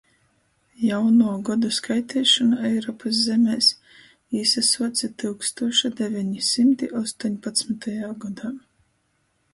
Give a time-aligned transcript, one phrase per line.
[0.83, 3.69] Jaunuo godu skaiteišona Eiropys zemēs
[4.41, 8.55] īsasuoce tyukstūša deveni symti ostoņpadsmytajā godā.